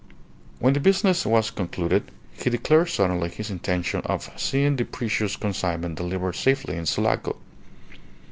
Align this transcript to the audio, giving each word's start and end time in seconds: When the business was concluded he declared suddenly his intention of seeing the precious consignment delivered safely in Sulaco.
When 0.57 0.73
the 0.73 0.79
business 0.79 1.27
was 1.27 1.51
concluded 1.51 2.09
he 2.33 2.49
declared 2.49 2.89
suddenly 2.89 3.29
his 3.29 3.51
intention 3.51 4.01
of 4.05 4.31
seeing 4.35 4.75
the 4.75 4.83
precious 4.83 5.35
consignment 5.35 5.93
delivered 5.97 6.37
safely 6.37 6.75
in 6.75 6.87
Sulaco. 6.87 7.35